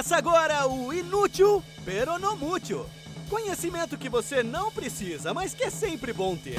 [0.00, 2.86] Começa agora o Inútil Peronomútil.
[3.28, 6.58] Conhecimento que você não precisa, mas que é sempre bom ter.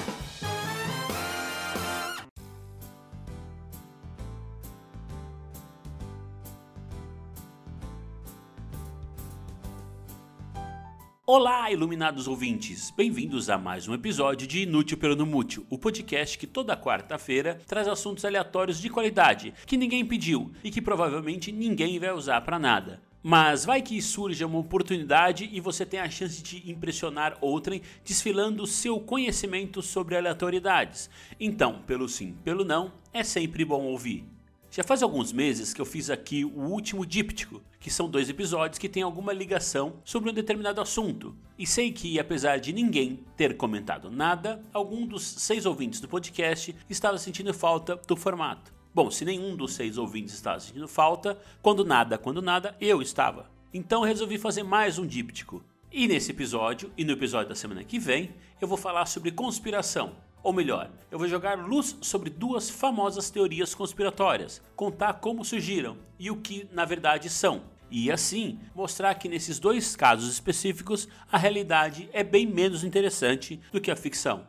[11.25, 12.91] Olá, iluminados ouvintes!
[12.91, 18.23] Bem-vindos a mais um episódio de Inútil Peronomútil, o podcast que toda quarta-feira traz assuntos
[18.23, 23.01] aleatórios de qualidade que ninguém pediu e que provavelmente ninguém vai usar para nada.
[23.23, 28.65] Mas vai que surja uma oportunidade e você tem a chance de impressionar outrem desfilando
[28.65, 31.07] seu conhecimento sobre aleatoriedades.
[31.39, 34.25] Então, pelo sim, pelo não, é sempre bom ouvir.
[34.71, 38.79] Já faz alguns meses que eu fiz aqui o último díptico, que são dois episódios
[38.79, 41.35] que têm alguma ligação sobre um determinado assunto.
[41.59, 46.75] E sei que, apesar de ninguém ter comentado nada, algum dos seis ouvintes do podcast
[46.89, 48.80] estava sentindo falta do formato.
[48.93, 53.49] Bom, se nenhum dos seis ouvintes estava sentindo falta, quando nada, quando nada, eu estava.
[53.73, 55.63] Então resolvi fazer mais um díptico.
[55.89, 60.15] E nesse episódio, e no episódio da semana que vem, eu vou falar sobre conspiração
[60.43, 66.31] ou melhor, eu vou jogar luz sobre duas famosas teorias conspiratórias, contar como surgiram e
[66.31, 67.61] o que na verdade são.
[67.89, 73.79] E assim, mostrar que nesses dois casos específicos a realidade é bem menos interessante do
[73.79, 74.47] que a ficção.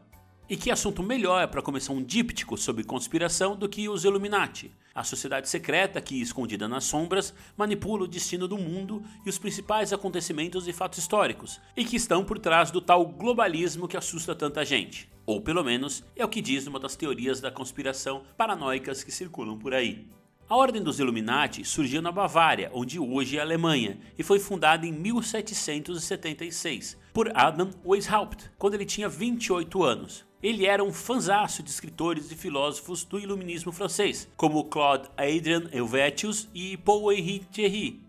[0.53, 5.03] E que assunto melhor para começar um díptico sobre conspiração do que os Illuminati, a
[5.03, 10.69] sociedade secreta que, escondida nas sombras, manipula o destino do mundo e os principais acontecimentos
[10.69, 15.09] e fatos históricos, e que estão por trás do tal globalismo que assusta tanta gente.
[15.25, 19.59] Ou pelo menos é o que diz uma das teorias da conspiração paranoicas que circulam
[19.59, 20.07] por aí.
[20.53, 24.87] A Ordem dos Illuminati surgiu na Bavária, onde hoje é a Alemanha, e foi fundada
[24.87, 30.27] em 1776 por Adam Weishaupt, quando ele tinha 28 anos.
[30.43, 36.47] Ele era um fanzaço de escritores e filósofos do iluminismo francês, como Claude Adrien Helvetius
[36.55, 38.03] e Paul-Henri Thierry.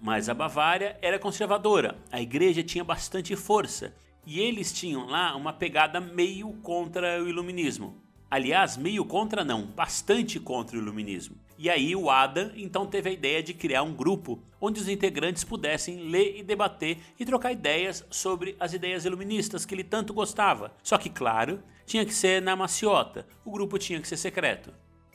[0.00, 3.94] Mas a Bavária era conservadora, a igreja tinha bastante força
[4.24, 8.00] e eles tinham lá uma pegada meio contra o iluminismo.
[8.30, 11.41] Aliás, meio contra não, bastante contra o iluminismo.
[11.58, 15.44] E aí o Adam então teve a ideia de criar um grupo onde os integrantes
[15.44, 20.72] pudessem ler e debater e trocar ideias sobre as ideias iluministas que ele tanto gostava.
[20.82, 24.72] Só que, claro, tinha que ser na maciota, o grupo tinha que ser secreto.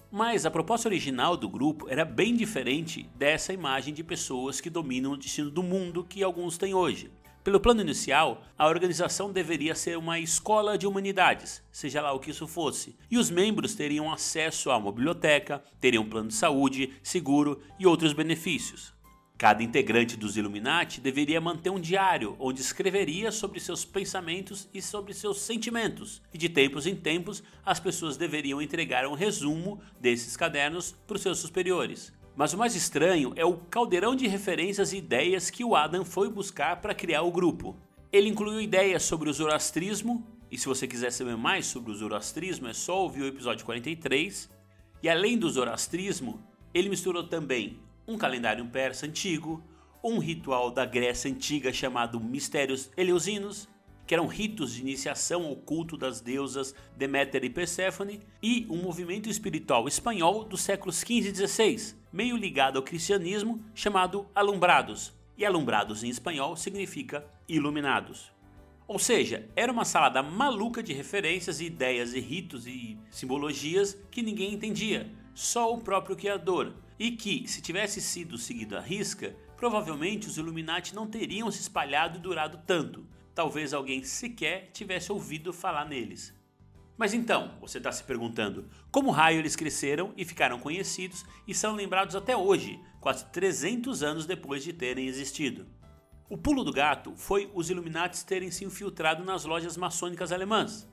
[0.09, 5.12] Mas a proposta original do grupo era bem diferente dessa imagem de pessoas que dominam
[5.12, 7.12] o destino do mundo que alguns têm hoje.
[7.47, 12.31] Pelo plano inicial, a organização deveria ser uma escola de humanidades, seja lá o que
[12.31, 17.62] isso fosse, e os membros teriam acesso a uma biblioteca, teriam plano de saúde, seguro
[17.80, 18.94] e outros benefícios.
[19.38, 25.14] Cada integrante dos Illuminati deveria manter um diário onde escreveria sobre seus pensamentos e sobre
[25.14, 30.94] seus sentimentos, e de tempos em tempos as pessoas deveriam entregar um resumo desses cadernos
[31.08, 32.12] para os seus superiores.
[32.38, 36.30] Mas o mais estranho é o caldeirão de referências e ideias que o Adam foi
[36.30, 37.75] buscar para criar o grupo.
[38.12, 42.68] Ele incluiu ideias sobre o zoroastrismo, e se você quiser saber mais sobre o zoroastrismo
[42.68, 44.52] é só ouvir o episódio 43.
[45.02, 46.40] E além do zoroastrismo,
[46.76, 49.64] ele misturou também um calendário persa antigo,
[50.03, 53.68] um ritual da Grécia antiga chamado Mistérios Eleusinos,
[54.07, 59.29] que eram ritos de iniciação ao culto das deusas Deméter e Perséfone, e um movimento
[59.29, 65.13] espiritual espanhol dos séculos XV e XVI, meio ligado ao cristianismo, chamado Alumbrados.
[65.38, 68.31] E alumbrados em espanhol significa iluminados.
[68.88, 74.53] Ou seja, era uma salada maluca de referências, ideias e ritos e simbologias que ninguém
[74.53, 80.38] entendia, só o próprio criador, e que, se tivesse sido seguido à risca, provavelmente os
[80.38, 83.06] Illuminati não teriam se espalhado e durado tanto,
[83.38, 86.34] talvez alguém sequer tivesse ouvido falar neles.
[86.98, 91.76] Mas então, você está se perguntando, como raio eles cresceram e ficaram conhecidos e são
[91.76, 95.68] lembrados até hoje, quase 300 anos depois de terem existido?
[96.28, 100.90] O pulo do gato foi os Illuminati terem se infiltrado nas lojas maçônicas alemãs.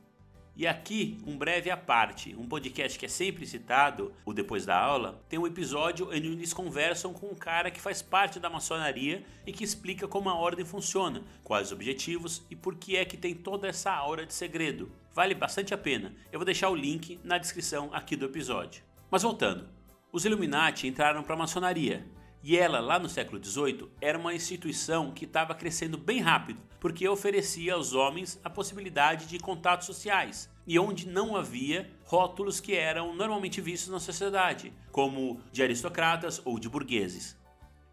[0.57, 4.79] E aqui, um breve à parte, um podcast que é sempre citado, o Depois da
[4.79, 9.25] Aula, tem um episódio onde eles conversam com um cara que faz parte da maçonaria
[9.45, 13.17] e que explica como a ordem funciona, quais os objetivos e por que é que
[13.17, 14.93] tem toda essa aura de segredo.
[15.13, 18.85] Vale bastante a pena, eu vou deixar o link na descrição aqui do episódio.
[19.11, 19.69] Mas voltando,
[20.13, 22.07] os Illuminati entraram para a maçonaria
[22.47, 27.09] e ela, lá no século XVIII, era uma instituição que estava crescendo bem rápido, porque
[27.09, 33.17] oferecia aos homens a possibilidade de contatos sociais, e onde não havia rótulos que eram
[33.17, 37.35] normalmente vistos na sociedade, como de aristocratas ou de burgueses.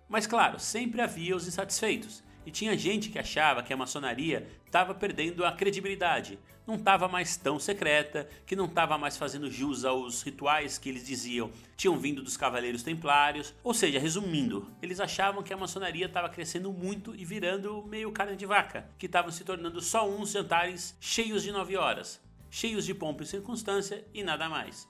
[0.10, 4.94] Mas claro, sempre havia os insatisfeitos, E tinha gente que achava que a maçonaria estava
[4.94, 10.22] perdendo a credibilidade, não estava mais tão secreta, que não estava mais fazendo jus aos
[10.22, 11.52] rituais que eles diziam
[11.82, 13.56] tinham vindo dos cavaleiros templários.
[13.64, 18.36] Ou seja, resumindo, eles achavam que a maçonaria estava crescendo muito e virando meio carne
[18.36, 22.22] de vaca, que estavam se tornando só uns jantares cheios de nove horas,
[22.52, 24.88] cheios de pompa e circunstância e nada mais.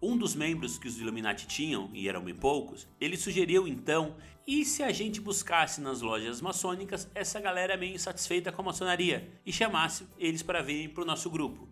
[0.00, 4.14] Um dos membros que os Illuminati tinham, e eram bem poucos, ele sugeriu então:
[4.46, 9.28] e se a gente buscasse nas lojas maçônicas essa galera meio insatisfeita com a maçonaria
[9.44, 11.68] e chamasse eles para virem para o nosso grupo?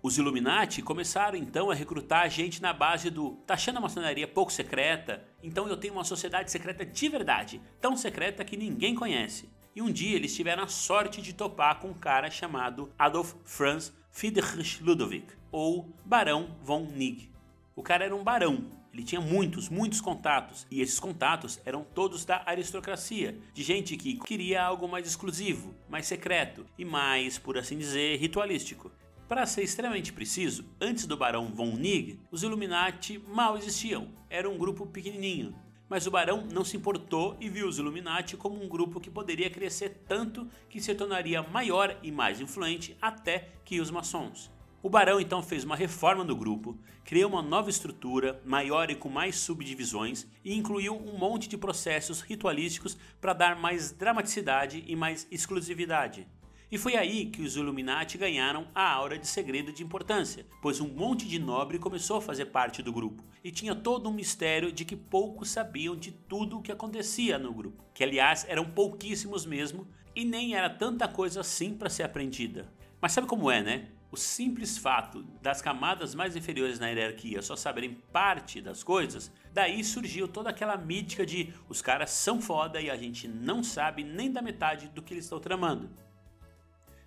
[0.00, 4.52] Os Illuminati começaram então a recrutar gente na base do tá achando a maçonaria pouco
[4.52, 5.26] secreta?
[5.42, 9.50] Então eu tenho uma sociedade secreta de verdade, tão secreta que ninguém conhece.
[9.74, 13.92] E um dia eles tiveram a sorte de topar com um cara chamado Adolf Franz
[14.10, 17.35] Friedrich Ludwig, ou Barão von Nigg.
[17.78, 22.24] O cara era um barão, ele tinha muitos, muitos contatos, e esses contatos eram todos
[22.24, 27.76] da aristocracia, de gente que queria algo mais exclusivo, mais secreto e mais, por assim
[27.76, 28.90] dizer, ritualístico.
[29.28, 34.56] Para ser extremamente preciso, antes do Barão von Nigg, os Illuminati mal existiam, era um
[34.56, 35.54] grupo pequenininho.
[35.86, 39.50] Mas o Barão não se importou e viu os Illuminati como um grupo que poderia
[39.50, 44.50] crescer tanto que se tornaria maior e mais influente até que os maçons.
[44.86, 49.08] O Barão então fez uma reforma no grupo, criou uma nova estrutura, maior e com
[49.08, 55.26] mais subdivisões, e incluiu um monte de processos ritualísticos para dar mais dramaticidade e mais
[55.28, 56.28] exclusividade.
[56.70, 60.86] E foi aí que os Illuminati ganharam a aura de segredo de importância, pois um
[60.86, 64.84] monte de nobre começou a fazer parte do grupo, e tinha todo um mistério de
[64.84, 69.84] que poucos sabiam de tudo o que acontecia no grupo, que aliás eram pouquíssimos mesmo,
[70.14, 72.72] e nem era tanta coisa assim para ser aprendida.
[73.00, 73.88] Mas sabe como é, né?
[74.10, 79.82] O simples fato das camadas mais inferiores na hierarquia só saberem parte das coisas, daí
[79.82, 84.30] surgiu toda aquela mítica de os caras são foda e a gente não sabe nem
[84.30, 85.90] da metade do que eles estão tramando.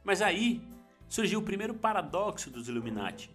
[0.04, 0.62] Mas aí
[1.08, 3.32] surgiu o primeiro paradoxo dos Illuminati.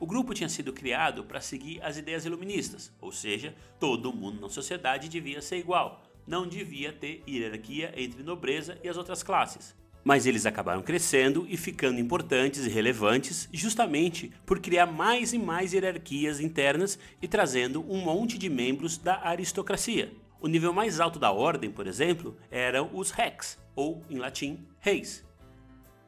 [0.00, 4.48] O grupo tinha sido criado para seguir as ideias iluministas, ou seja, todo mundo na
[4.48, 9.76] sociedade devia ser igual, não devia ter hierarquia entre nobreza e as outras classes.
[10.04, 15.72] Mas eles acabaram crescendo e ficando importantes e relevantes justamente por criar mais e mais
[15.72, 20.12] hierarquias internas e trazendo um monte de membros da aristocracia.
[20.38, 25.24] O nível mais alto da ordem, por exemplo, eram os rex, ou em latim, reis.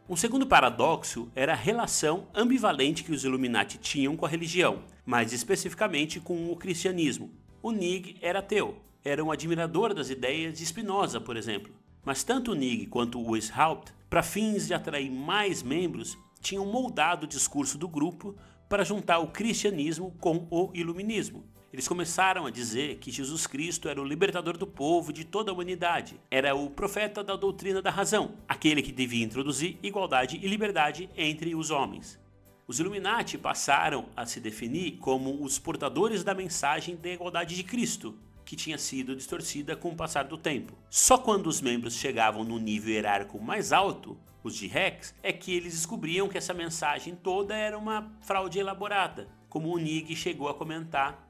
[0.07, 5.33] Um segundo paradoxo era a relação ambivalente que os Illuminati tinham com a religião, mais
[5.33, 7.31] especificamente com o cristianismo.
[7.63, 11.73] O Nig era ateu, era um admirador das ideias de Spinoza, por exemplo.
[12.07, 17.27] Mas tanto o Nig quanto o Weishaupt, para fins de atrair mais membros, tinham moldado
[17.27, 18.37] o discurso do grupo
[18.69, 21.45] para juntar o cristianismo com o iluminismo.
[21.73, 25.55] Eles começaram a dizer que Jesus Cristo era o libertador do povo de toda a
[25.55, 26.21] humanidade.
[26.31, 31.57] Era o profeta da doutrina da razão, aquele que devia introduzir igualdade e liberdade entre
[31.57, 32.21] os homens.
[32.69, 38.17] Os Illuminati passaram a se definir como os portadores da mensagem da igualdade de Cristo,
[38.47, 40.73] que tinha sido distorcida com o passar do tempo.
[40.89, 45.53] Só quando os membros chegavam no nível hierárquico mais alto, os de Rex, é que
[45.53, 50.55] eles descobriam que essa mensagem toda era uma fraude elaborada, como o Nig chegou a
[50.55, 51.29] comentar,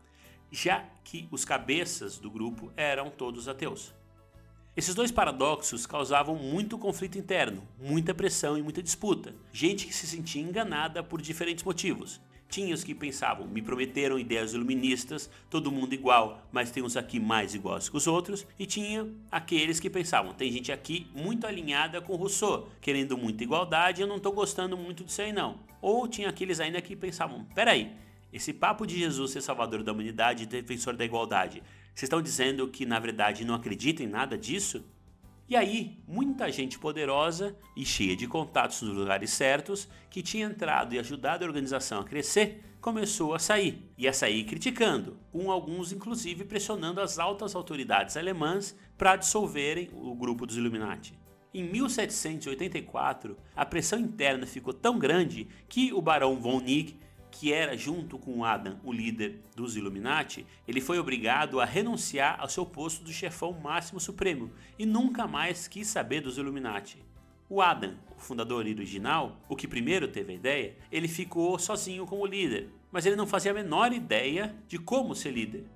[0.53, 3.95] já que os cabeças do grupo eram todos ateus.
[4.77, 9.35] Esses dois paradoxos causavam muito conflito interno, muita pressão e muita disputa.
[9.51, 12.21] Gente que se sentia enganada por diferentes motivos.
[12.49, 17.19] Tinha os que pensavam, me prometeram ideias iluministas, todo mundo igual, mas tem uns aqui
[17.19, 18.47] mais iguais que os outros.
[18.59, 24.01] E tinha aqueles que pensavam, tem gente aqui muito alinhada com Rousseau, querendo muita igualdade,
[24.01, 25.59] eu não estou gostando muito disso aí não.
[25.83, 27.93] Ou tinha aqueles ainda que pensavam, peraí,
[28.33, 31.63] esse papo de Jesus ser salvador da humanidade e defensor da igualdade,
[31.95, 34.85] vocês estão dizendo que na verdade não acreditam em nada disso?
[35.49, 40.93] E aí, muita gente poderosa e cheia de contatos nos lugares certos, que tinha entrado
[40.93, 43.89] e ajudado a organização a crescer, começou a sair.
[43.97, 50.17] E a sair criticando, com alguns inclusive pressionando as altas autoridades alemãs para dissolverem o
[50.17, 51.17] grupo dos Illuminati.
[51.55, 56.99] Em 1784, a pressão interna ficou tão grande que o barão von Nigg
[57.39, 62.49] que era, junto com Adam, o líder dos Illuminati, ele foi obrigado a renunciar ao
[62.49, 67.05] seu posto do chefão máximo supremo e nunca mais quis saber dos Illuminati.
[67.49, 72.25] O Adam, o fundador original, o que primeiro teve a ideia, ele ficou sozinho como
[72.25, 75.67] líder, mas ele não fazia a menor ideia de como ser líder.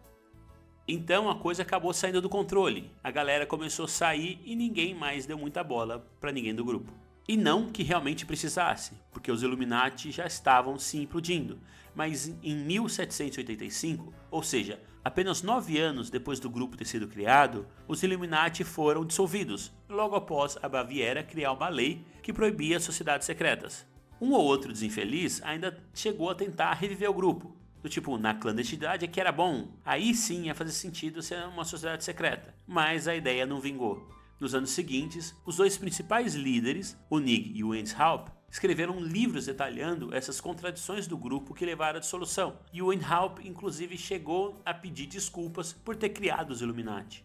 [0.88, 5.26] Então a coisa acabou saindo do controle, a galera começou a sair e ninguém mais
[5.26, 6.90] deu muita bola para ninguém do grupo.
[7.28, 11.60] E não que realmente precisasse, porque os Illuminati já estavam se implodindo.
[11.94, 18.02] Mas em 1785, ou seja, apenas nove anos depois do grupo ter sido criado, os
[18.02, 23.86] Illuminati foram dissolvidos, logo após a Baviera criar uma lei que proibia sociedades secretas.
[24.20, 29.04] Um ou outro desinfeliz ainda chegou a tentar reviver o grupo, do tipo, na clandestinidade
[29.04, 29.68] é que era bom.
[29.84, 32.54] Aí sim ia fazer sentido ser uma sociedade secreta.
[32.66, 34.06] Mas a ideia não vingou.
[34.40, 40.14] Nos anos seguintes, os dois principais líderes, o Nig e o Haupt, escreveram livros detalhando
[40.14, 42.58] essas contradições do grupo que levaram à dissolução.
[42.72, 47.22] E o Haupt, inclusive, chegou a pedir desculpas por ter criado os Illuminati.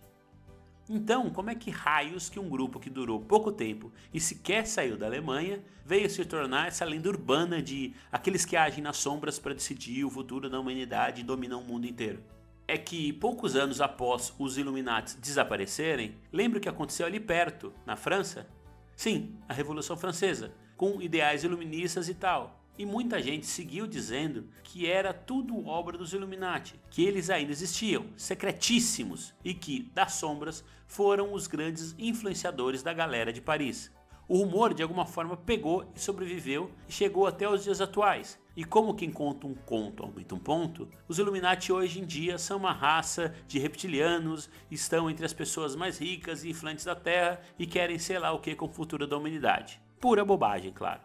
[0.89, 4.97] Então, como é que raios que um grupo que durou pouco tempo e sequer saiu
[4.97, 9.55] da Alemanha veio se tornar essa lenda urbana de aqueles que agem nas sombras para
[9.55, 12.21] decidir o futuro da humanidade e dominam o mundo inteiro?
[12.67, 17.95] É que poucos anos após os Illuminati desaparecerem, lembra o que aconteceu ali perto, na
[17.95, 18.47] França?
[18.95, 22.59] Sim, a Revolução Francesa, com ideais iluministas e tal.
[22.77, 28.07] E muita gente seguiu dizendo que era tudo obra dos Illuminati, que eles ainda existiam,
[28.17, 33.91] secretíssimos, e que, das sombras, foram os grandes influenciadores da galera de Paris.
[34.27, 38.39] O rumor de alguma forma pegou e sobreviveu e chegou até os dias atuais.
[38.55, 42.57] E como quem conta um conto aumenta um ponto, os Illuminati hoje em dia são
[42.57, 47.67] uma raça de reptilianos, estão entre as pessoas mais ricas e influentes da Terra e
[47.67, 49.79] querem sei lá o que com o futuro da humanidade.
[49.99, 51.01] Pura bobagem, claro.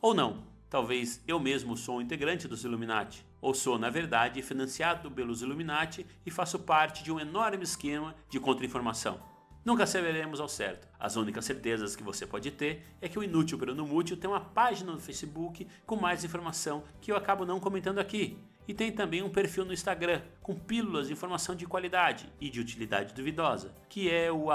[0.00, 5.08] Ou não, Talvez eu mesmo sou um integrante dos Illuminati, ou sou, na verdade, financiado
[5.08, 9.20] pelos Illuminati e faço parte de um enorme esquema de contra-informação.
[9.64, 10.86] Nunca saberemos ao certo.
[11.00, 14.40] As únicas certezas que você pode ter é que o Inútil pelo Numútil tem uma
[14.40, 18.36] página no Facebook com mais informação que eu acabo não comentando aqui.
[18.68, 22.60] E tem também um perfil no Instagram com pílulas de informação de qualidade e de
[22.60, 24.48] utilidade duvidosa, que é o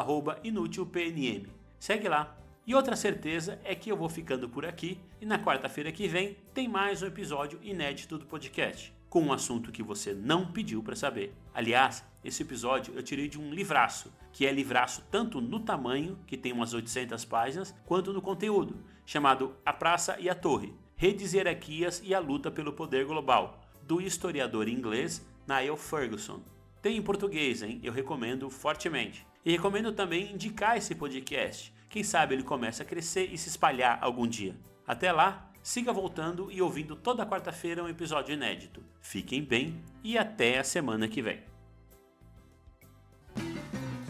[0.44, 1.48] inútilpnm.
[1.80, 2.38] Segue lá,
[2.68, 6.38] e outra certeza é que eu vou ficando por aqui e na quarta-feira que vem
[6.54, 10.96] tem mais um episódio inédito do podcast, com um assunto que você não pediu para
[10.96, 11.34] saber.
[11.54, 16.38] Aliás, esse episódio eu tirei de um livraço, que é livraço tanto no tamanho, que
[16.38, 22.02] tem umas 800 páginas, quanto no conteúdo, chamado A Praça e a Torre: Redes, Hierarquias
[22.04, 26.42] e a Luta pelo Poder Global, do historiador inglês Niall Ferguson.
[26.82, 27.80] Tem em português, hein?
[27.84, 29.26] Eu recomendo fortemente.
[29.44, 33.98] E recomendo também indicar esse podcast quem sabe ele começa a crescer e se espalhar
[34.00, 34.56] algum dia.
[34.86, 38.84] Até lá, siga voltando e ouvindo toda quarta-feira um episódio inédito.
[39.02, 41.44] Fiquem bem e até a semana que vem.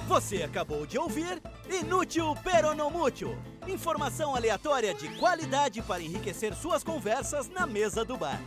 [0.07, 1.39] Você acabou de ouvir
[1.69, 3.37] Inútil Peronomútil.
[3.67, 8.41] Informação aleatória de qualidade para enriquecer suas conversas na mesa do bar.